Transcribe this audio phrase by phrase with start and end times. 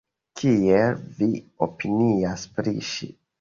[0.39, 1.27] Kiel vi
[1.67, 3.13] opinias pri ŝi?